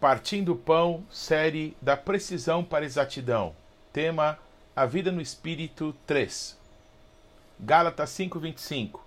Partindo 0.00 0.52
o 0.52 0.56
Pão, 0.56 1.04
série 1.10 1.76
da 1.82 1.96
precisão 1.96 2.62
para 2.62 2.84
exatidão. 2.84 3.52
Tema: 3.92 4.38
A 4.76 4.86
vida 4.86 5.10
no 5.10 5.20
Espírito 5.20 5.92
3. 6.06 6.56
Gálatas 7.58 8.10
5:25. 8.10 9.00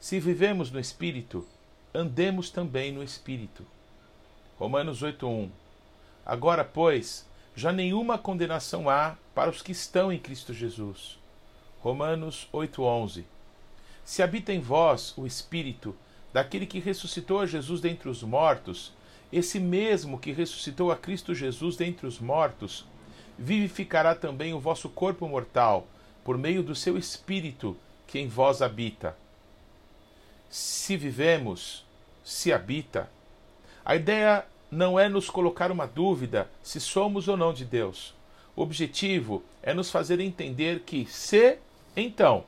Se 0.00 0.18
vivemos 0.18 0.70
no 0.70 0.80
Espírito, 0.80 1.46
andemos 1.92 2.48
também 2.48 2.90
no 2.90 3.02
Espírito. 3.02 3.66
Romanos 4.58 5.02
8:1. 5.02 5.50
Agora, 6.24 6.64
pois, 6.64 7.28
já 7.54 7.70
nenhuma 7.70 8.16
condenação 8.16 8.88
há 8.88 9.16
para 9.34 9.50
os 9.50 9.60
que 9.60 9.72
estão 9.72 10.10
em 10.10 10.18
Cristo 10.18 10.54
Jesus. 10.54 11.18
Romanos 11.80 12.48
8:11. 12.50 13.26
Se 14.02 14.22
habita 14.22 14.54
em 14.54 14.60
vós 14.60 15.12
o 15.18 15.26
Espírito 15.26 15.94
daquele 16.32 16.64
que 16.64 16.78
ressuscitou 16.78 17.46
Jesus 17.46 17.82
dentre 17.82 18.08
os 18.08 18.22
mortos, 18.22 18.90
esse 19.36 19.58
mesmo 19.58 20.18
que 20.18 20.32
ressuscitou 20.32 20.92
a 20.92 20.96
Cristo 20.96 21.34
Jesus 21.34 21.76
dentre 21.76 22.06
os 22.06 22.20
mortos, 22.20 22.86
vivificará 23.36 24.14
também 24.14 24.54
o 24.54 24.60
vosso 24.60 24.88
corpo 24.88 25.26
mortal, 25.26 25.88
por 26.22 26.38
meio 26.38 26.62
do 26.62 26.74
seu 26.74 26.96
Espírito 26.96 27.76
que 28.06 28.18
em 28.18 28.28
vós 28.28 28.62
habita. 28.62 29.16
Se 30.48 30.96
vivemos, 30.96 31.84
se 32.24 32.52
habita. 32.52 33.10
A 33.84 33.96
ideia 33.96 34.46
não 34.70 34.98
é 34.98 35.08
nos 35.08 35.28
colocar 35.28 35.72
uma 35.72 35.86
dúvida 35.86 36.48
se 36.62 36.80
somos 36.80 37.26
ou 37.26 37.36
não 37.36 37.52
de 37.52 37.64
Deus. 37.64 38.14
O 38.54 38.62
objetivo 38.62 39.42
é 39.62 39.74
nos 39.74 39.90
fazer 39.90 40.20
entender 40.20 40.80
que, 40.80 41.06
se, 41.06 41.58
então. 41.96 42.44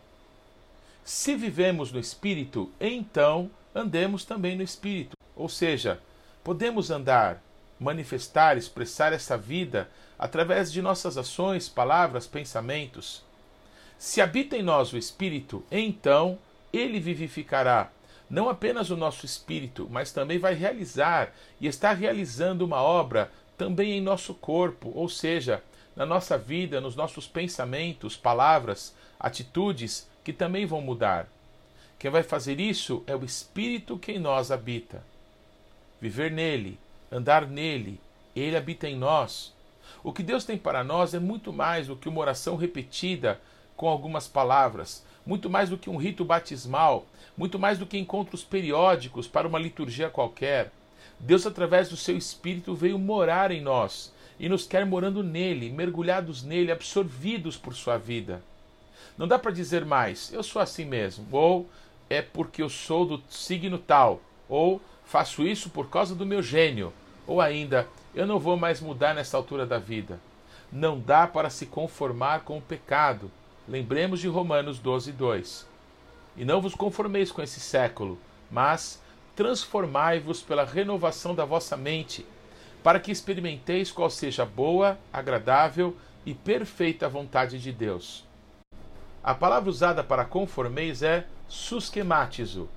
Se 1.04 1.34
vivemos 1.34 1.90
no 1.90 1.98
Espírito, 1.98 2.70
então 2.80 3.50
andemos 3.74 4.24
também 4.24 4.56
no 4.56 4.62
Espírito. 4.62 5.16
Ou 5.34 5.48
seja, 5.48 6.00
Podemos 6.46 6.92
andar, 6.92 7.42
manifestar, 7.76 8.56
expressar 8.56 9.12
essa 9.12 9.36
vida 9.36 9.90
através 10.16 10.70
de 10.70 10.80
nossas 10.80 11.18
ações, 11.18 11.68
palavras, 11.68 12.24
pensamentos. 12.24 13.24
Se 13.98 14.20
habita 14.20 14.56
em 14.56 14.62
nós 14.62 14.92
o 14.92 14.96
Espírito, 14.96 15.64
então 15.72 16.38
ele 16.72 17.00
vivificará 17.00 17.90
não 18.30 18.48
apenas 18.48 18.90
o 18.90 18.96
nosso 18.96 19.26
espírito, 19.26 19.88
mas 19.90 20.12
também 20.12 20.38
vai 20.38 20.54
realizar 20.54 21.32
e 21.60 21.66
está 21.66 21.92
realizando 21.92 22.64
uma 22.64 22.80
obra 22.80 23.28
também 23.58 23.98
em 23.98 24.00
nosso 24.00 24.32
corpo, 24.32 24.92
ou 24.94 25.08
seja, 25.08 25.64
na 25.96 26.06
nossa 26.06 26.38
vida, 26.38 26.80
nos 26.80 26.94
nossos 26.94 27.26
pensamentos, 27.26 28.16
palavras, 28.16 28.94
atitudes 29.18 30.08
que 30.22 30.32
também 30.32 30.64
vão 30.64 30.80
mudar. 30.80 31.26
Quem 31.98 32.08
vai 32.08 32.22
fazer 32.22 32.60
isso 32.60 33.02
é 33.04 33.16
o 33.16 33.24
Espírito 33.24 33.98
que 33.98 34.12
em 34.12 34.20
nós 34.20 34.52
habita 34.52 35.02
viver 36.00 36.30
nele, 36.30 36.78
andar 37.10 37.46
nele, 37.46 38.00
ele 38.34 38.56
habita 38.56 38.88
em 38.88 38.96
nós. 38.96 39.54
O 40.02 40.12
que 40.12 40.22
Deus 40.22 40.44
tem 40.44 40.58
para 40.58 40.84
nós 40.84 41.14
é 41.14 41.18
muito 41.18 41.52
mais 41.52 41.86
do 41.86 41.96
que 41.96 42.08
uma 42.08 42.20
oração 42.20 42.56
repetida 42.56 43.40
com 43.76 43.88
algumas 43.88 44.26
palavras, 44.28 45.04
muito 45.24 45.50
mais 45.50 45.68
do 45.68 45.78
que 45.78 45.90
um 45.90 45.96
rito 45.96 46.24
batismal, 46.24 47.06
muito 47.36 47.58
mais 47.58 47.78
do 47.78 47.86
que 47.86 47.98
encontros 47.98 48.44
periódicos 48.44 49.26
para 49.26 49.48
uma 49.48 49.58
liturgia 49.58 50.08
qualquer. 50.08 50.72
Deus, 51.18 51.46
através 51.46 51.88
do 51.88 51.96
seu 51.96 52.16
Espírito, 52.16 52.74
veio 52.74 52.98
morar 52.98 53.50
em 53.50 53.60
nós 53.60 54.12
e 54.38 54.48
nos 54.48 54.66
quer 54.66 54.84
morando 54.84 55.22
nele, 55.22 55.70
mergulhados 55.70 56.42
nele, 56.42 56.70
absorvidos 56.70 57.56
por 57.56 57.74
sua 57.74 57.96
vida. 57.96 58.42
Não 59.16 59.26
dá 59.26 59.38
para 59.38 59.50
dizer 59.50 59.84
mais, 59.84 60.32
eu 60.32 60.42
sou 60.42 60.60
assim 60.60 60.84
mesmo, 60.84 61.26
ou 61.32 61.68
é 62.08 62.20
porque 62.20 62.62
eu 62.62 62.68
sou 62.68 63.06
do 63.06 63.22
signo 63.30 63.78
tal, 63.78 64.20
ou 64.48 64.80
faço 65.06 65.46
isso 65.46 65.70
por 65.70 65.88
causa 65.88 66.14
do 66.14 66.26
meu 66.26 66.42
gênio, 66.42 66.92
ou 67.26 67.40
ainda, 67.40 67.88
eu 68.14 68.26
não 68.26 68.38
vou 68.38 68.56
mais 68.56 68.80
mudar 68.80 69.14
nessa 69.14 69.36
altura 69.36 69.64
da 69.64 69.78
vida. 69.78 70.20
Não 70.70 70.98
dá 70.98 71.26
para 71.26 71.48
se 71.48 71.66
conformar 71.66 72.40
com 72.40 72.58
o 72.58 72.62
pecado. 72.62 73.30
Lembremos 73.68 74.20
de 74.20 74.28
Romanos 74.28 74.78
12, 74.78 75.12
2. 75.12 75.66
E 76.36 76.44
não 76.44 76.60
vos 76.60 76.74
conformeis 76.74 77.32
com 77.32 77.40
esse 77.40 77.60
século, 77.60 78.18
mas 78.50 79.00
transformai-vos 79.34 80.42
pela 80.42 80.64
renovação 80.64 81.34
da 81.34 81.44
vossa 81.44 81.76
mente, 81.76 82.26
para 82.82 83.00
que 83.00 83.12
experimenteis 83.12 83.90
qual 83.90 84.10
seja 84.10 84.42
a 84.42 84.46
boa, 84.46 84.98
agradável 85.12 85.96
e 86.24 86.34
perfeita 86.34 87.08
vontade 87.08 87.58
de 87.58 87.72
Deus. 87.72 88.24
A 89.22 89.34
palavra 89.34 89.68
usada 89.68 90.04
para 90.04 90.24
conformeis 90.24 91.02
é 91.02 91.26
susquematizo, 91.48 92.68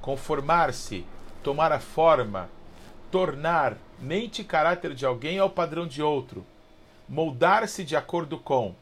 conformar-se, 0.00 1.04
tomar 1.48 1.72
a 1.72 1.80
forma, 1.80 2.50
tornar 3.10 3.78
mente 3.98 4.42
e 4.42 4.44
caráter 4.44 4.92
de 4.92 5.06
alguém 5.06 5.38
ao 5.38 5.48
padrão 5.48 5.86
de 5.86 6.02
outro, 6.02 6.44
moldar-se 7.08 7.84
de 7.84 7.96
acordo 7.96 8.36
com. 8.36 8.74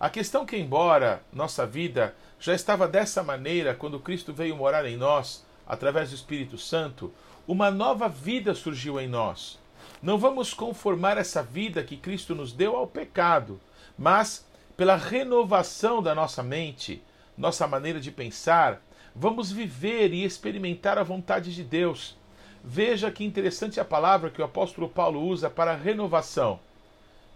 A 0.00 0.10
questão 0.10 0.44
que, 0.44 0.56
embora 0.56 1.22
nossa 1.32 1.64
vida 1.64 2.16
já 2.40 2.52
estava 2.52 2.88
dessa 2.88 3.22
maneira 3.22 3.76
quando 3.76 4.00
Cristo 4.00 4.32
veio 4.32 4.56
morar 4.56 4.86
em 4.86 4.96
nós, 4.96 5.46
através 5.68 6.10
do 6.10 6.16
Espírito 6.16 6.58
Santo, 6.58 7.14
uma 7.46 7.70
nova 7.70 8.08
vida 8.08 8.56
surgiu 8.56 8.98
em 8.98 9.06
nós. 9.06 9.56
Não 10.02 10.18
vamos 10.18 10.52
conformar 10.52 11.16
essa 11.16 11.44
vida 11.44 11.84
que 11.84 11.96
Cristo 11.96 12.34
nos 12.34 12.52
deu 12.52 12.74
ao 12.74 12.88
pecado, 12.88 13.60
mas 13.96 14.44
pela 14.76 14.96
renovação 14.96 16.02
da 16.02 16.12
nossa 16.12 16.42
mente, 16.42 17.00
nossa 17.36 17.68
maneira 17.68 18.00
de 18.00 18.10
pensar, 18.10 18.82
Vamos 19.20 19.50
viver 19.50 20.14
e 20.14 20.22
experimentar 20.22 20.96
a 20.96 21.02
vontade 21.02 21.52
de 21.52 21.64
Deus. 21.64 22.16
Veja 22.62 23.10
que 23.10 23.24
interessante 23.24 23.80
a 23.80 23.84
palavra 23.84 24.30
que 24.30 24.40
o 24.40 24.44
apóstolo 24.44 24.88
Paulo 24.88 25.20
usa 25.20 25.50
para 25.50 25.74
renovação. 25.74 26.60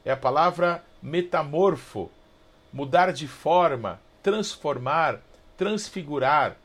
É 0.04 0.12
a 0.12 0.16
palavra 0.16 0.84
metamorfo, 1.03 2.09
mudar 2.72 3.12
de 3.12 3.26
forma, 3.26 4.00
transformar, 4.22 5.19
transfigurar. 5.56 6.56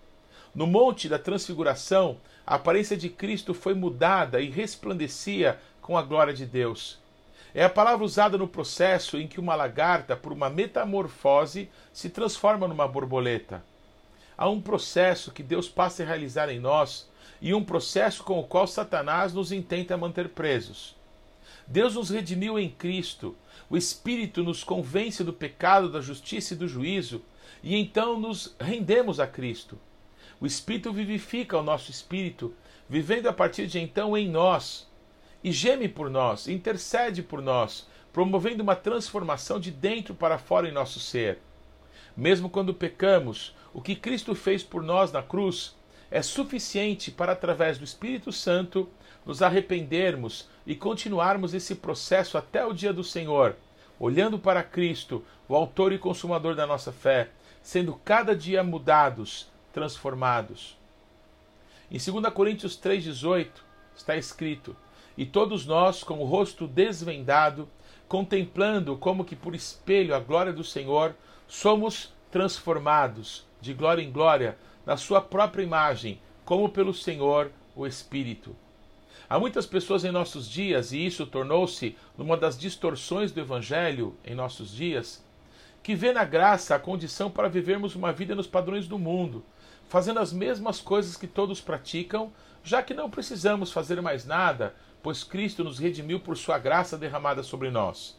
No 0.53 0.67
monte 0.67 1.09
da 1.09 1.17
transfiguração, 1.17 2.17
a 2.45 2.53
aparência 2.53 2.95
de 2.95 3.09
Cristo 3.09 3.55
foi 3.55 3.73
mudada 3.73 4.39
e 4.39 4.51
resplandecia 4.51 5.59
com 5.81 5.97
a 5.97 6.03
glória 6.03 6.31
de 6.33 6.45
Deus. 6.45 6.99
É 7.55 7.63
a 7.63 7.69
palavra 7.71 8.05
usada 8.05 8.37
no 8.37 8.47
processo 8.47 9.17
em 9.17 9.27
que 9.27 9.39
uma 9.39 9.55
lagarta, 9.55 10.15
por 10.15 10.31
uma 10.31 10.47
metamorfose, 10.47 11.71
se 11.91 12.07
transforma 12.07 12.67
numa 12.67 12.87
borboleta. 12.87 13.63
Há 14.37 14.47
um 14.47 14.61
processo 14.61 15.31
que 15.31 15.41
Deus 15.41 15.67
passa 15.67 16.03
a 16.03 16.05
realizar 16.05 16.47
em 16.49 16.59
nós 16.59 17.09
e 17.41 17.53
um 17.53 17.63
processo 17.63 18.23
com 18.23 18.39
o 18.39 18.43
qual 18.43 18.67
Satanás 18.67 19.33
nos 19.33 19.51
intenta 19.51 19.97
manter 19.97 20.29
presos. 20.29 20.95
Deus 21.65 21.95
nos 21.95 22.09
redimiu 22.09 22.59
em 22.59 22.69
Cristo, 22.69 23.35
o 23.69 23.75
Espírito 23.75 24.43
nos 24.43 24.63
convence 24.63 25.23
do 25.23 25.33
pecado, 25.33 25.91
da 25.91 25.99
justiça 25.99 26.53
e 26.53 26.57
do 26.57 26.67
juízo, 26.67 27.21
e 27.63 27.75
então 27.75 28.19
nos 28.19 28.55
rendemos 28.59 29.19
a 29.19 29.25
Cristo. 29.25 29.77
O 30.39 30.45
Espírito 30.45 30.93
vivifica 30.93 31.57
o 31.57 31.63
nosso 31.63 31.89
espírito, 31.89 32.53
vivendo 32.87 33.27
a 33.27 33.33
partir 33.33 33.65
de 33.65 33.79
então 33.79 34.15
em 34.15 34.29
nós, 34.29 34.87
e 35.43 35.51
geme 35.51 35.89
por 35.89 36.09
nós, 36.09 36.47
intercede 36.47 37.23
por 37.23 37.41
nós, 37.41 37.87
promovendo 38.13 38.63
uma 38.63 38.75
transformação 38.75 39.59
de 39.59 39.71
dentro 39.71 40.13
para 40.13 40.37
fora 40.37 40.69
em 40.69 40.71
nosso 40.71 40.99
ser. 40.99 41.39
Mesmo 42.15 42.49
quando 42.49 42.73
pecamos, 42.73 43.53
o 43.77 43.81
que 43.81 43.95
Cristo 43.95 44.33
fez 44.33 44.63
por 44.63 44.81
nós 44.81 45.11
na 45.11 45.21
cruz 45.21 45.75
é 46.09 46.19
suficiente 46.23 47.11
para, 47.11 47.33
através 47.33 47.77
do 47.77 47.83
Espírito 47.83 48.31
Santo, 48.31 48.89
nos 49.23 49.43
arrependermos 49.43 50.49
e 50.65 50.73
continuarmos 50.73 51.53
esse 51.53 51.75
processo 51.75 52.39
até 52.39 52.65
o 52.65 52.73
dia 52.73 52.91
do 52.91 53.03
Senhor, 53.03 53.55
olhando 53.99 54.39
para 54.39 54.63
Cristo, 54.63 55.23
o 55.47 55.55
Autor 55.55 55.93
e 55.93 55.99
Consumador 55.99 56.55
da 56.55 56.65
nossa 56.65 56.91
fé, 56.91 57.29
sendo 57.61 57.93
cada 58.03 58.35
dia 58.35 58.63
mudados, 58.63 59.47
transformados. 59.71 60.75
Em 61.91 61.99
2 61.99 62.33
Coríntios 62.33 62.75
3,18 62.81 63.47
está 63.95 64.17
escrito: 64.17 64.75
E 65.15 65.23
todos 65.23 65.67
nós, 65.67 66.03
com 66.03 66.17
o 66.17 66.25
rosto 66.25 66.65
desvendado, 66.65 67.69
contemplando 68.07 68.97
como 68.97 69.23
que 69.23 69.35
por 69.35 69.53
espelho 69.53 70.15
a 70.15 70.19
glória 70.19 70.51
do 70.51 70.63
Senhor, 70.63 71.15
somos 71.47 72.11
transformados 72.31 73.45
de 73.61 73.73
glória 73.73 74.01
em 74.01 74.11
glória 74.11 74.57
na 74.85 74.97
sua 74.97 75.21
própria 75.21 75.63
imagem, 75.63 76.19
como 76.45 76.69
pelo 76.69 76.93
Senhor 76.93 77.51
o 77.75 77.85
Espírito. 77.85 78.55
Há 79.29 79.37
muitas 79.37 79.65
pessoas 79.65 80.05
em 80.05 80.11
nossos 80.11 80.49
dias, 80.49 80.93
e 80.93 81.05
isso 81.05 81.25
tornou-se 81.25 81.97
uma 82.17 82.37
das 82.37 82.57
distorções 82.57 83.31
do 83.31 83.41
Evangelho 83.41 84.15
em 84.23 84.33
nossos 84.33 84.71
dias, 84.73 85.21
que 85.83 85.95
vê 85.95 86.13
na 86.13 86.23
graça 86.23 86.75
a 86.75 86.79
condição 86.79 87.29
para 87.29 87.49
vivermos 87.49 87.95
uma 87.95 88.13
vida 88.13 88.33
nos 88.33 88.47
padrões 88.47 88.87
do 88.87 88.97
mundo, 88.97 89.43
fazendo 89.89 90.19
as 90.19 90.31
mesmas 90.31 90.79
coisas 90.79 91.17
que 91.17 91.27
todos 91.27 91.59
praticam, 91.59 92.31
já 92.63 92.81
que 92.81 92.93
não 92.93 93.09
precisamos 93.09 93.71
fazer 93.71 94.01
mais 94.01 94.25
nada, 94.25 94.73
pois 95.03 95.23
Cristo 95.23 95.63
nos 95.63 95.79
redimiu 95.79 96.19
por 96.19 96.37
sua 96.37 96.57
graça 96.57 96.97
derramada 96.97 97.43
sobre 97.43 97.69
nós. 97.69 98.17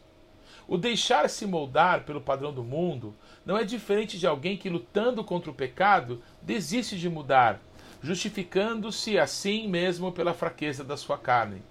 O 0.69 0.77
deixar-se 0.77 1.47
moldar 1.47 2.03
pelo 2.03 2.21
padrão 2.21 2.53
do 2.53 2.63
mundo 2.63 3.15
não 3.43 3.57
é 3.57 3.63
diferente 3.63 4.19
de 4.19 4.27
alguém 4.27 4.55
que, 4.55 4.69
lutando 4.69 5.23
contra 5.23 5.49
o 5.49 5.53
pecado, 5.53 6.21
desiste 6.43 6.95
de 6.95 7.09
mudar, 7.09 7.59
justificando-se 8.03 9.17
assim 9.17 9.67
mesmo 9.67 10.11
pela 10.11 10.31
fraqueza 10.31 10.83
da 10.83 10.95
sua 10.95 11.17
carne. 11.17 11.63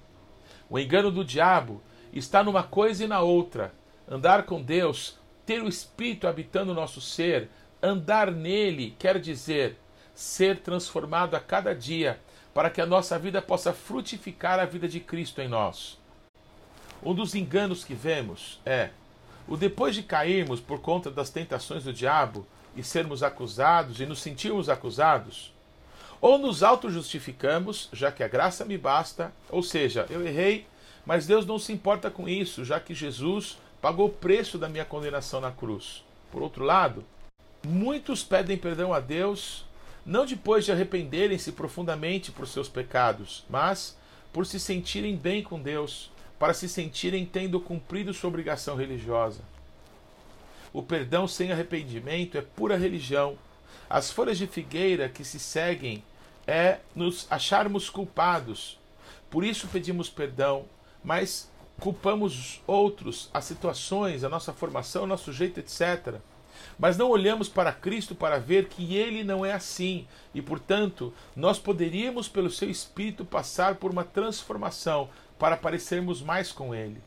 O 0.68 0.80
engano 0.80 1.12
do 1.12 1.24
diabo 1.24 1.80
está 2.12 2.42
numa 2.42 2.64
coisa 2.64 3.04
e 3.04 3.06
na 3.06 3.20
outra. 3.20 3.72
Andar 4.10 4.42
com 4.42 4.60
Deus, 4.60 5.16
ter 5.46 5.62
o 5.62 5.68
Espírito 5.68 6.26
habitando 6.26 6.72
o 6.72 6.74
nosso 6.74 7.00
ser, 7.00 7.48
andar 7.80 8.32
nele 8.32 8.96
quer 8.98 9.20
dizer 9.20 9.78
ser 10.12 10.58
transformado 10.58 11.36
a 11.36 11.40
cada 11.40 11.72
dia 11.72 12.18
para 12.52 12.68
que 12.68 12.80
a 12.80 12.86
nossa 12.86 13.16
vida 13.16 13.40
possa 13.40 13.72
frutificar 13.72 14.58
a 14.58 14.64
vida 14.64 14.88
de 14.88 14.98
Cristo 14.98 15.40
em 15.40 15.46
nós. 15.46 15.97
Um 17.02 17.14
dos 17.14 17.34
enganos 17.34 17.84
que 17.84 17.94
vemos 17.94 18.60
é 18.66 18.90
o 19.46 19.56
depois 19.56 19.94
de 19.94 20.02
cairmos 20.02 20.60
por 20.60 20.80
conta 20.80 21.10
das 21.10 21.30
tentações 21.30 21.84
do 21.84 21.92
diabo 21.92 22.46
e 22.76 22.82
sermos 22.82 23.22
acusados 23.22 24.00
e 24.00 24.06
nos 24.06 24.20
sentirmos 24.20 24.68
acusados, 24.68 25.52
ou 26.20 26.38
nos 26.38 26.62
auto-justificamos, 26.62 27.88
já 27.92 28.10
que 28.10 28.22
a 28.22 28.28
graça 28.28 28.64
me 28.64 28.76
basta, 28.76 29.32
ou 29.48 29.62
seja, 29.62 30.06
eu 30.10 30.26
errei, 30.26 30.66
mas 31.06 31.26
Deus 31.26 31.46
não 31.46 31.58
se 31.58 31.72
importa 31.72 32.10
com 32.10 32.28
isso, 32.28 32.64
já 32.64 32.78
que 32.78 32.94
Jesus 32.94 33.56
pagou 33.80 34.08
o 34.08 34.12
preço 34.12 34.58
da 34.58 34.68
minha 34.68 34.84
condenação 34.84 35.40
na 35.40 35.50
cruz. 35.50 36.04
Por 36.30 36.42
outro 36.42 36.64
lado, 36.64 37.04
muitos 37.64 38.22
pedem 38.24 38.58
perdão 38.58 38.92
a 38.92 39.00
Deus 39.00 39.64
não 40.04 40.24
depois 40.24 40.64
de 40.64 40.72
arrependerem-se 40.72 41.52
profundamente 41.52 42.32
por 42.32 42.46
seus 42.46 42.66
pecados, 42.66 43.44
mas 43.48 43.96
por 44.32 44.46
se 44.46 44.58
sentirem 44.58 45.14
bem 45.14 45.42
com 45.42 45.60
Deus, 45.60 46.10
para 46.38 46.54
se 46.54 46.68
sentirem 46.68 47.26
tendo 47.26 47.60
cumprido 47.60 48.14
sua 48.14 48.28
obrigação 48.28 48.76
religiosa. 48.76 49.42
O 50.72 50.82
perdão 50.82 51.26
sem 51.26 51.50
arrependimento 51.50 52.38
é 52.38 52.42
pura 52.42 52.76
religião. 52.76 53.36
As 53.88 54.10
folhas 54.10 54.38
de 54.38 54.46
figueira 54.46 55.08
que 55.08 55.24
se 55.24 55.38
seguem 55.38 56.04
é 56.46 56.78
nos 56.94 57.26
acharmos 57.30 57.90
culpados. 57.90 58.78
Por 59.30 59.44
isso 59.44 59.68
pedimos 59.68 60.08
perdão, 60.08 60.64
mas 61.02 61.50
culpamos 61.80 62.62
outros, 62.66 63.30
as 63.32 63.44
situações, 63.44 64.24
a 64.24 64.28
nossa 64.28 64.52
formação, 64.52 65.04
o 65.04 65.06
nosso 65.06 65.32
jeito, 65.32 65.60
etc. 65.60 66.16
Mas 66.78 66.96
não 66.96 67.10
olhamos 67.10 67.48
para 67.48 67.72
Cristo 67.72 68.14
para 68.14 68.38
ver 68.38 68.68
que 68.68 68.96
ele 68.96 69.22
não 69.22 69.44
é 69.44 69.52
assim 69.52 70.06
e, 70.34 70.42
portanto, 70.42 71.12
nós 71.34 71.58
poderíamos, 71.58 72.28
pelo 72.28 72.50
seu 72.50 72.70
Espírito, 72.70 73.24
passar 73.24 73.76
por 73.76 73.90
uma 73.90 74.04
transformação 74.04 75.08
para 75.38 75.56
parecermos 75.56 76.20
mais 76.20 76.52
com 76.52 76.74
Ele. 76.74 77.00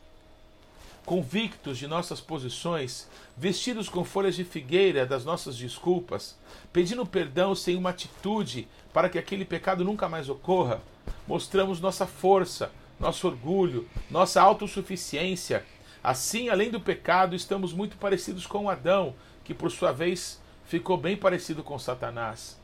Convictos 1.04 1.78
de 1.78 1.86
nossas 1.86 2.20
posições, 2.20 3.08
vestidos 3.36 3.88
com 3.88 4.04
folhas 4.04 4.36
de 4.36 4.44
figueira 4.44 5.04
das 5.04 5.24
nossas 5.24 5.56
desculpas, 5.56 6.38
pedindo 6.72 7.04
perdão 7.04 7.54
sem 7.54 7.76
uma 7.76 7.90
atitude 7.90 8.68
para 8.92 9.08
que 9.08 9.18
aquele 9.18 9.44
pecado 9.44 9.84
nunca 9.84 10.08
mais 10.08 10.28
ocorra, 10.28 10.80
mostramos 11.26 11.80
nossa 11.80 12.06
força, 12.06 12.70
nosso 13.00 13.26
orgulho, 13.26 13.88
nossa 14.08 14.40
autossuficiência. 14.40 15.64
Assim, 16.02 16.48
além 16.48 16.70
do 16.70 16.80
pecado, 16.80 17.34
estamos 17.34 17.72
muito 17.72 17.96
parecidos 17.96 18.46
com 18.46 18.70
Adão, 18.70 19.14
que 19.44 19.52
por 19.52 19.70
sua 19.70 19.92
vez 19.92 20.40
ficou 20.66 20.96
bem 20.96 21.16
parecido 21.16 21.62
com 21.62 21.78
Satanás. 21.78 22.56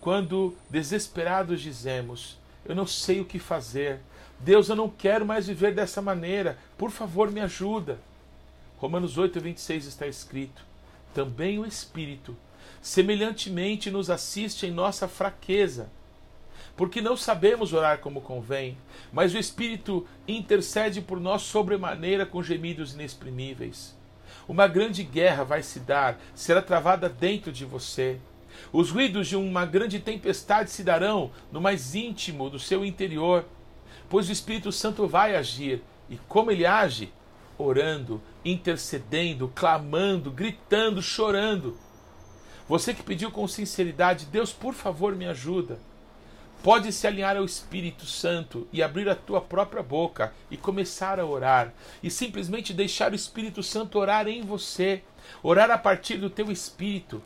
Quando 0.00 0.56
desesperados 0.68 1.60
dizemos: 1.60 2.38
Eu 2.64 2.74
não 2.74 2.86
sei 2.86 3.20
o 3.20 3.24
que 3.24 3.38
fazer, 3.38 4.00
Deus, 4.40 4.70
eu 4.70 4.76
não 4.76 4.88
quero 4.88 5.26
mais 5.26 5.46
viver 5.46 5.74
dessa 5.74 6.00
maneira. 6.00 6.58
Por 6.78 6.90
favor, 6.90 7.30
me 7.30 7.40
ajuda. 7.40 7.98
Romanos 8.78 9.18
8, 9.18 9.38
26 9.38 9.84
está 9.84 10.06
escrito: 10.06 10.64
Também 11.12 11.58
o 11.58 11.66
Espírito, 11.66 12.34
semelhantemente, 12.80 13.90
nos 13.90 14.08
assiste 14.08 14.66
em 14.66 14.70
nossa 14.70 15.06
fraqueza, 15.06 15.90
porque 16.74 17.02
não 17.02 17.18
sabemos 17.18 17.74
orar 17.74 17.98
como 17.98 18.22
convém, 18.22 18.78
mas 19.12 19.34
o 19.34 19.38
Espírito 19.38 20.06
intercede 20.26 21.02
por 21.02 21.20
nós 21.20 21.42
sobremaneira 21.42 22.24
com 22.24 22.42
gemidos 22.42 22.94
inexprimíveis. 22.94 23.94
Uma 24.48 24.66
grande 24.66 25.02
guerra 25.02 25.44
vai 25.44 25.62
se 25.62 25.80
dar, 25.80 26.18
será 26.34 26.62
travada 26.62 27.10
dentro 27.10 27.52
de 27.52 27.66
você. 27.66 28.18
Os 28.72 28.90
ruídos 28.90 29.28
de 29.28 29.36
uma 29.36 29.66
grande 29.66 30.00
tempestade 30.00 30.70
se 30.70 30.82
darão 30.82 31.30
no 31.52 31.60
mais 31.60 31.94
íntimo 31.94 32.48
do 32.48 32.58
seu 32.58 32.84
interior 32.84 33.44
pois 34.10 34.28
o 34.28 34.32
Espírito 34.32 34.72
Santo 34.72 35.06
vai 35.06 35.36
agir. 35.36 35.80
E 36.10 36.16
como 36.28 36.50
ele 36.50 36.66
age? 36.66 37.12
Orando, 37.56 38.20
intercedendo, 38.44 39.48
clamando, 39.54 40.32
gritando, 40.32 41.00
chorando. 41.00 41.78
Você 42.68 42.92
que 42.92 43.02
pediu 43.02 43.30
com 43.30 43.46
sinceridade, 43.46 44.26
Deus, 44.26 44.52
por 44.52 44.74
favor, 44.74 45.14
me 45.14 45.26
ajuda. 45.26 45.78
Pode 46.62 46.92
se 46.92 47.06
alinhar 47.06 47.36
ao 47.36 47.44
Espírito 47.44 48.04
Santo 48.04 48.68
e 48.72 48.82
abrir 48.82 49.08
a 49.08 49.14
tua 49.14 49.40
própria 49.40 49.82
boca 49.82 50.34
e 50.50 50.56
começar 50.56 51.18
a 51.18 51.24
orar 51.24 51.72
e 52.02 52.10
simplesmente 52.10 52.74
deixar 52.74 53.12
o 53.12 53.14
Espírito 53.14 53.62
Santo 53.62 53.98
orar 53.98 54.28
em 54.28 54.42
você, 54.42 55.02
orar 55.42 55.70
a 55.70 55.78
partir 55.78 56.16
do 56.18 56.28
teu 56.28 56.50
espírito. 56.50 57.22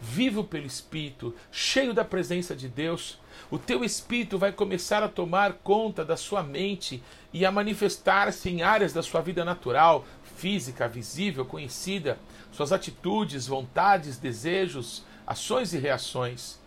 Vivo 0.00 0.42
pelo 0.42 0.66
Espírito, 0.66 1.32
cheio 1.52 1.94
da 1.94 2.04
presença 2.04 2.56
de 2.56 2.66
Deus, 2.66 3.18
o 3.50 3.58
teu 3.58 3.84
espírito 3.84 4.38
vai 4.38 4.52
começar 4.52 5.02
a 5.02 5.08
tomar 5.08 5.54
conta 5.54 6.04
da 6.04 6.16
sua 6.16 6.42
mente 6.42 7.02
e 7.32 7.44
a 7.44 7.52
manifestar-se 7.52 8.48
em 8.48 8.62
áreas 8.62 8.92
da 8.92 9.02
sua 9.02 9.20
vida 9.20 9.44
natural, 9.44 10.04
física, 10.36 10.88
visível, 10.88 11.44
conhecida, 11.44 12.18
suas 12.52 12.72
atitudes, 12.72 13.46
vontades, 13.46 14.18
desejos, 14.18 15.04
ações 15.26 15.72
e 15.72 15.78
reações. 15.78 16.58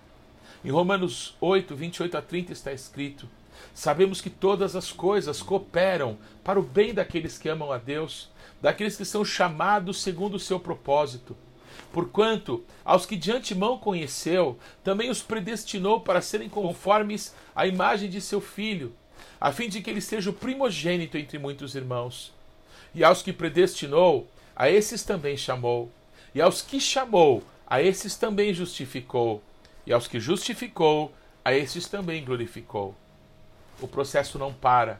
Em 0.63 0.71
Romanos 0.71 1.35
8, 1.39 1.75
28 1.75 2.17
a 2.17 2.21
30 2.21 2.53
está 2.53 2.71
escrito: 2.71 3.29
Sabemos 3.73 4.21
que 4.21 4.29
todas 4.29 4.75
as 4.75 4.91
coisas 4.91 5.41
cooperam 5.41 6.17
para 6.43 6.59
o 6.59 6.63
bem 6.63 6.93
daqueles 6.93 7.37
que 7.37 7.49
amam 7.49 7.71
a 7.71 7.77
Deus, 7.77 8.29
daqueles 8.61 8.95
que 8.95 9.05
são 9.05 9.23
chamados 9.23 10.01
segundo 10.01 10.35
o 10.35 10.39
seu 10.39 10.59
propósito. 10.59 11.35
Porquanto, 11.91 12.63
aos 12.83 13.05
que 13.05 13.15
de 13.15 13.31
antemão 13.31 13.77
conheceu, 13.77 14.59
também 14.83 15.09
os 15.09 15.21
predestinou 15.21 16.01
para 16.01 16.21
serem 16.21 16.49
conformes 16.49 17.33
à 17.55 17.65
imagem 17.65 18.09
de 18.09 18.19
seu 18.19 18.41
filho, 18.41 18.93
a 19.39 19.51
fim 19.51 19.69
de 19.69 19.81
que 19.81 19.89
ele 19.89 20.01
seja 20.01 20.29
o 20.29 20.33
primogênito 20.33 21.17
entre 21.17 21.37
muitos 21.37 21.75
irmãos. 21.75 22.33
E 22.93 23.03
aos 23.03 23.21
que 23.21 23.31
predestinou, 23.33 24.27
a 24.55 24.69
esses 24.69 25.03
também 25.03 25.37
chamou. 25.37 25.91
E 26.33 26.41
aos 26.41 26.61
que 26.61 26.79
chamou, 26.79 27.43
a 27.67 27.81
esses 27.81 28.15
também 28.15 28.53
justificou. 28.53 29.41
E 29.85 29.93
aos 29.93 30.07
que 30.07 30.19
justificou, 30.19 31.13
a 31.43 31.53
esses 31.53 31.87
também 31.87 32.23
glorificou. 32.23 32.95
O 33.79 33.87
processo 33.87 34.39
não 34.39 34.53
para. 34.53 34.99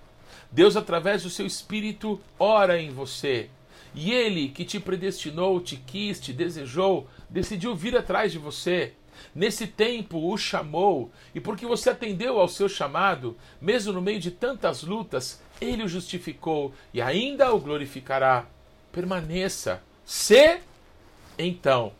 Deus, 0.52 0.76
através 0.76 1.24
do 1.24 1.30
seu 1.30 1.46
Espírito, 1.46 2.22
ora 2.40 2.80
em 2.80 2.90
você 2.90 3.50
e 3.96 4.12
ele 4.12 4.50
que 4.50 4.66
te 4.66 4.80
predestinou, 4.80 5.62
te 5.62 5.78
quis, 5.78 6.20
te 6.20 6.34
desejou, 6.34 7.08
decidiu 7.30 7.74
vir 7.74 7.98
atrás 7.98 8.32
de 8.32 8.38
você. 8.38 8.94
Nesse 9.34 9.66
tempo 9.66 10.30
o 10.32 10.38
chamou, 10.38 11.10
e 11.34 11.40
porque 11.40 11.66
você 11.66 11.90
atendeu 11.90 12.40
ao 12.40 12.50
seu 12.50 12.68
chamado, 12.68 13.38
mesmo 13.62 13.94
no 13.94 14.02
meio 14.02 14.20
de 14.20 14.30
tantas 14.30 14.84
lutas, 14.84 15.42
ele 15.62 15.84
o 15.84 15.88
justificou 15.88 16.74
e 16.94 17.02
ainda 17.02 17.54
o 17.54 17.60
glorificará. 17.60 18.46
Permaneça. 18.92 19.82
Se 20.06 20.60
então, 21.38 21.94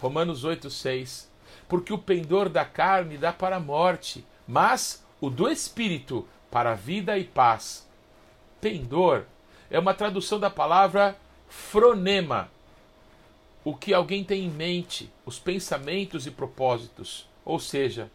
Romanos 0.00 0.44
8:6, 0.44 1.28
porque 1.68 1.92
o 1.92 1.98
pendor 1.98 2.48
da 2.48 2.64
carne 2.64 3.16
dá 3.16 3.32
para 3.32 3.56
a 3.56 3.60
morte, 3.60 4.24
mas 4.46 5.04
o 5.20 5.30
do 5.30 5.48
espírito 5.48 6.26
para 6.50 6.72
a 6.72 6.74
vida 6.74 7.18
e 7.18 7.24
paz. 7.24 7.86
Pendor 8.60 9.24
é 9.70 9.78
uma 9.78 9.94
tradução 9.94 10.38
da 10.38 10.50
palavra 10.50 11.16
fronema, 11.48 12.50
o 13.64 13.74
que 13.74 13.92
alguém 13.92 14.22
tem 14.22 14.44
em 14.44 14.50
mente, 14.50 15.10
os 15.24 15.38
pensamentos 15.38 16.26
e 16.26 16.30
propósitos. 16.30 17.28
Ou 17.44 17.58
seja, 17.58 18.10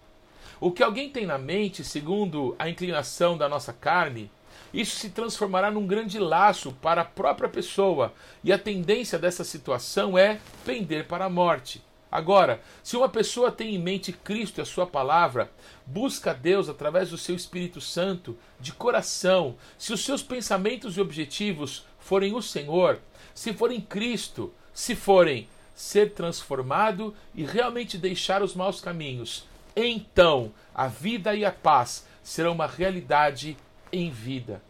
o 0.60 0.72
que 0.72 0.84
alguém 0.84 1.10
tem 1.10 1.26
na 1.26 1.38
mente, 1.38 1.84
segundo 1.84 2.56
a 2.58 2.70
inclinação 2.70 3.38
da 3.38 3.50
nossa 3.50 3.74
carne, 3.74 4.30
isso 4.74 4.96
se 4.96 5.10
transformará 5.10 5.70
num 5.70 5.86
grande 5.86 6.18
laço 6.20 6.72
para 6.82 7.02
a 7.02 7.06
própria 7.06 7.50
pessoa, 7.50 8.14
e 8.44 8.54
a 8.54 8.58
tendência 8.58 9.20
dessa 9.20 9.44
situação 9.44 10.18
é 10.18 10.40
pender 10.66 11.08
para 11.08 11.26
a 11.26 11.30
morte. 11.30 11.84
Agora, 12.12 12.62
se 12.84 12.98
uma 12.98 13.08
pessoa 13.08 13.52
tem 13.52 13.74
em 13.74 13.80
mente 13.80 14.12
Cristo 14.12 14.58
e 14.58 14.62
a 14.62 14.66
sua 14.66 14.86
palavra, 14.86 15.50
busca 15.86 16.34
Deus 16.34 16.68
através 16.68 17.12
do 17.12 17.18
seu 17.18 17.36
Espírito 17.36 17.80
Santo, 17.80 18.38
de 18.60 18.74
coração, 18.74 19.56
se 19.78 19.94
os 19.94 20.04
seus 20.04 20.22
pensamentos 20.22 20.98
e 20.98 21.02
objetivos 21.02 21.86
forem 22.00 22.36
o 22.36 22.42
Senhor, 22.42 23.00
se 23.34 23.54
forem 23.54 23.80
Cristo, 23.80 24.54
se 24.74 24.94
forem 24.94 25.48
ser 25.74 26.12
transformado 26.12 27.16
e 27.34 27.46
realmente 27.46 27.98
deixar 27.98 28.44
os 28.44 28.54
maus 28.54 28.82
caminhos, 28.82 29.46
então 29.74 30.52
a 30.76 30.88
vida 30.88 31.34
e 31.34 31.46
a 31.46 31.52
paz 31.52 32.06
serão 32.22 32.52
uma 32.52 32.68
realidade 32.68 33.56
em 33.92 34.12
vida. 34.12 34.62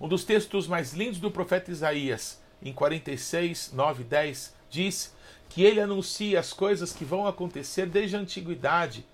Um 0.00 0.06
dos 0.06 0.22
textos 0.22 0.68
mais 0.68 0.92
lindos 0.92 1.18
do 1.18 1.32
profeta 1.32 1.72
Isaías, 1.72 2.40
em 2.62 2.72
46, 2.72 3.72
9 3.72 4.02
e 4.02 4.06
10, 4.06 4.54
diz 4.70 5.17
que 5.48 5.62
ele 5.62 5.80
anuncia 5.80 6.38
as 6.38 6.52
coisas 6.52 6.92
que 6.92 7.04
vão 7.04 7.26
acontecer 7.26 7.86
desde 7.86 8.16
a 8.16 8.20
antiguidade, 8.20 9.04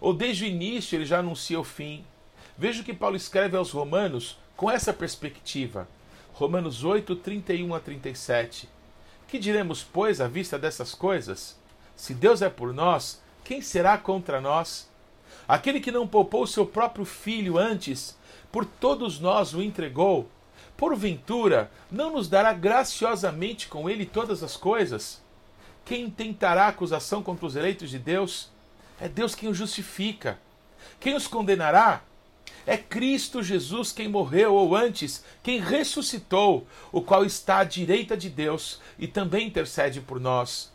ou 0.00 0.12
desde 0.12 0.44
o 0.44 0.48
início 0.48 0.96
ele 0.96 1.06
já 1.06 1.18
anuncia 1.18 1.58
o 1.58 1.64
fim. 1.64 2.04
Veja 2.56 2.82
que 2.82 2.92
Paulo 2.92 3.16
escreve 3.16 3.56
aos 3.56 3.70
Romanos 3.70 4.38
com 4.56 4.70
essa 4.70 4.92
perspectiva. 4.92 5.88
Romanos 6.32 6.84
8, 6.84 7.16
31 7.16 7.74
a 7.74 7.80
37. 7.80 8.68
Que 9.26 9.38
diremos, 9.38 9.82
pois, 9.82 10.20
à 10.20 10.28
vista 10.28 10.58
dessas 10.58 10.94
coisas? 10.94 11.58
Se 11.96 12.14
Deus 12.14 12.42
é 12.42 12.48
por 12.48 12.72
nós, 12.72 13.20
quem 13.44 13.60
será 13.60 13.98
contra 13.98 14.40
nós? 14.40 14.88
Aquele 15.46 15.80
que 15.80 15.90
não 15.90 16.06
poupou 16.06 16.46
seu 16.46 16.66
próprio 16.66 17.04
filho 17.04 17.58
antes, 17.58 18.16
por 18.52 18.64
todos 18.64 19.18
nós 19.18 19.54
o 19.54 19.62
entregou, 19.62 20.28
porventura 20.76 21.70
não 21.90 22.12
nos 22.12 22.28
dará 22.28 22.52
graciosamente 22.52 23.66
com 23.68 23.90
ele 23.90 24.06
todas 24.06 24.42
as 24.42 24.56
coisas? 24.56 25.20
Quem 25.88 26.10
tentará 26.10 26.68
acusação 26.68 27.22
contra 27.22 27.46
os 27.46 27.56
eleitos 27.56 27.88
de 27.88 27.98
Deus? 27.98 28.50
É 29.00 29.08
Deus 29.08 29.34
quem 29.34 29.48
os 29.48 29.56
justifica. 29.56 30.38
Quem 31.00 31.14
os 31.14 31.26
condenará? 31.26 32.02
É 32.66 32.76
Cristo 32.76 33.42
Jesus 33.42 33.90
quem 33.90 34.06
morreu, 34.06 34.52
ou 34.52 34.76
antes, 34.76 35.24
quem 35.42 35.58
ressuscitou, 35.58 36.66
o 36.92 37.00
qual 37.00 37.24
está 37.24 37.60
à 37.60 37.64
direita 37.64 38.18
de 38.18 38.28
Deus 38.28 38.82
e 38.98 39.08
também 39.08 39.46
intercede 39.46 40.02
por 40.02 40.20
nós. 40.20 40.70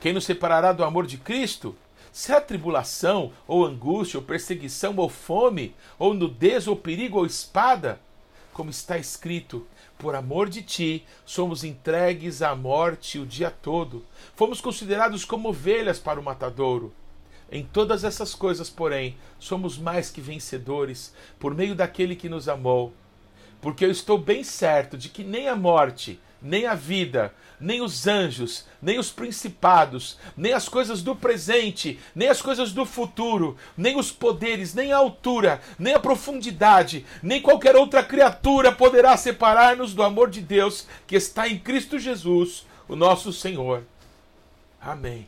Quem 0.00 0.14
nos 0.14 0.24
separará 0.24 0.72
do 0.72 0.82
amor 0.82 1.06
de 1.06 1.18
Cristo? 1.18 1.76
Se 2.10 2.32
há 2.32 2.40
tribulação, 2.40 3.30
ou 3.46 3.66
angústia, 3.66 4.18
ou 4.18 4.24
perseguição, 4.24 4.96
ou 4.96 5.10
fome, 5.10 5.74
ou 5.98 6.14
nudez, 6.14 6.66
ou 6.66 6.74
perigo, 6.74 7.18
ou 7.18 7.26
espada, 7.26 8.00
como 8.58 8.70
está 8.70 8.98
escrito, 8.98 9.64
por 9.96 10.16
amor 10.16 10.48
de 10.48 10.62
ti, 10.62 11.06
somos 11.24 11.62
entregues 11.62 12.42
à 12.42 12.56
morte 12.56 13.16
o 13.16 13.24
dia 13.24 13.52
todo. 13.52 14.04
Fomos 14.34 14.60
considerados 14.60 15.24
como 15.24 15.50
ovelhas 15.50 16.00
para 16.00 16.18
o 16.18 16.24
matadouro. 16.24 16.92
Em 17.52 17.62
todas 17.64 18.02
essas 18.02 18.34
coisas, 18.34 18.68
porém, 18.68 19.16
somos 19.38 19.78
mais 19.78 20.10
que 20.10 20.20
vencedores 20.20 21.14
por 21.38 21.54
meio 21.54 21.76
daquele 21.76 22.16
que 22.16 22.28
nos 22.28 22.48
amou. 22.48 22.92
Porque 23.60 23.84
eu 23.84 23.92
estou 23.92 24.18
bem 24.18 24.42
certo 24.42 24.98
de 24.98 25.08
que 25.08 25.22
nem 25.22 25.46
a 25.46 25.54
morte, 25.54 26.18
nem 26.40 26.66
a 26.66 26.74
vida, 26.74 27.32
nem 27.60 27.80
os 27.82 28.06
anjos, 28.06 28.64
nem 28.80 28.98
os 28.98 29.10
principados, 29.10 30.18
nem 30.36 30.52
as 30.52 30.68
coisas 30.68 31.02
do 31.02 31.14
presente, 31.14 31.98
nem 32.14 32.28
as 32.28 32.40
coisas 32.40 32.72
do 32.72 32.84
futuro, 32.84 33.56
nem 33.76 33.98
os 33.98 34.12
poderes, 34.12 34.74
nem 34.74 34.92
a 34.92 34.96
altura, 34.96 35.60
nem 35.78 35.94
a 35.94 36.00
profundidade, 36.00 37.04
nem 37.22 37.42
qualquer 37.42 37.76
outra 37.76 38.02
criatura 38.02 38.70
poderá 38.70 39.16
separar-nos 39.16 39.94
do 39.94 40.02
amor 40.02 40.30
de 40.30 40.40
Deus 40.40 40.86
que 41.06 41.16
está 41.16 41.48
em 41.48 41.58
Cristo 41.58 41.98
Jesus, 41.98 42.66
o 42.88 42.94
nosso 42.94 43.32
Senhor. 43.32 43.82
Amém. 44.80 45.26